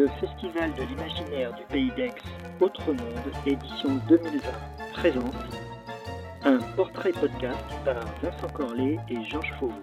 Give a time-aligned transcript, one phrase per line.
[0.00, 2.14] Le Festival de l'imaginaire du Pays d'Aix,
[2.58, 4.40] Autre Monde, édition 2020,
[4.94, 5.34] présente
[6.42, 9.74] un portrait podcast par Vincent Corlet et Georges Fauveau.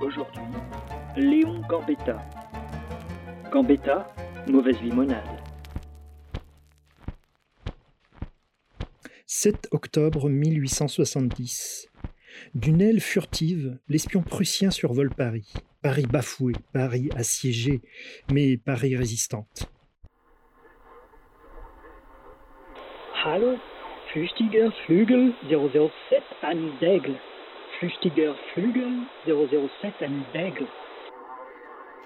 [0.00, 0.44] Aujourd'hui,
[1.16, 2.24] Léon Gambetta.
[3.50, 4.06] Gambetta,
[4.46, 5.24] mauvaise limonade.
[9.26, 11.88] 7 octobre 1870.
[12.54, 15.52] D'une aile furtive, l'espion prussien survole Paris.
[15.82, 17.80] Paris bafoué, Paris assiégé,
[18.30, 19.70] mais Paris résistante.
[23.24, 23.56] Hallo,
[24.12, 27.16] Flüchtiger Flügel 007 an d'Aigle.
[27.78, 30.66] Flüchtiger Flügel 007 an d'Aigle.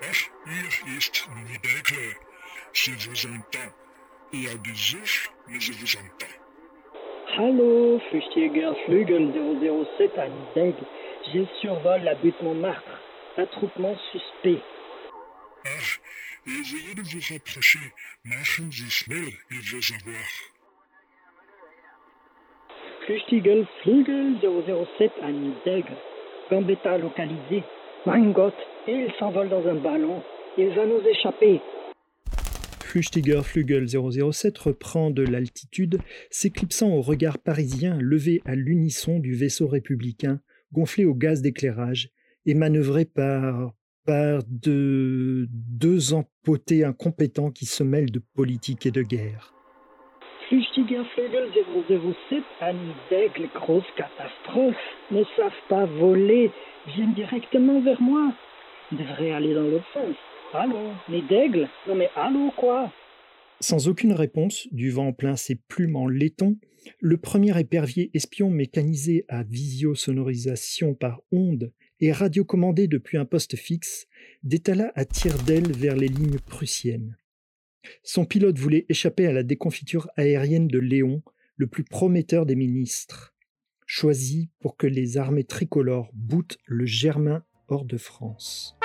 [0.03, 2.15] Ach, hier ist Nidekle.
[2.73, 3.73] Je vous entends.
[4.33, 4.99] Il y a des
[5.49, 6.37] mais je vous entends.
[7.39, 10.87] Hallo, Flüchtiger Flügel 007 an d'Aigle.
[11.33, 13.04] Je survole la butte Montmartre.
[13.37, 14.63] Attroupement suspect.
[15.65, 16.01] Ach,
[16.47, 17.81] essayez de vous rapprocher.
[18.25, 20.25] Machen Sie schnell, il veut savoir.
[23.05, 25.97] Flüchtiger Flügel 007 an d'Aigle.
[26.49, 27.65] Gambetta localisé.
[28.07, 28.55] Mein Gott,
[28.87, 30.23] il s'envole dans un ballon.
[30.57, 31.61] Il va nous échapper.
[32.85, 35.99] Flüchtiger Flügel 007 reprend de l'altitude,
[36.31, 40.41] s'éclipsant au regard parisien levé à l'unisson du vaisseau républicain,
[40.73, 42.11] gonflé au gaz d'éclairage
[42.47, 43.73] et manœuvré par
[44.07, 49.55] par de deux empotés incompétents qui se mêlent de politique et de guerre.
[50.49, 51.49] Flüchtiger Flügel
[51.89, 52.75] 007 an
[53.09, 54.77] d'Aigle, grosse catastrophe.
[55.11, 56.51] Ne savent pas voler.
[56.95, 58.33] Viennent directement vers moi.
[58.93, 60.15] Devrait aller dans l'autre sens.
[60.53, 62.93] Allô, mais d'aigle Non mais allô quoi?
[63.61, 66.59] Sans aucune réponse, du vent plein ses plumes en laiton,
[67.01, 74.07] le premier épervier espion mécanisé à visiosonorisation par onde et radiocommandé depuis un poste fixe
[74.43, 77.17] détala à tire-d'aile vers les lignes prussiennes.
[78.03, 81.23] Son pilote voulait échapper à la déconfiture aérienne de Léon,
[81.57, 83.35] le plus prometteur des ministres,
[83.87, 88.77] choisi pour que les armées tricolores boutent le Germain hors de France.